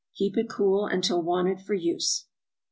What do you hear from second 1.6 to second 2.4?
for use.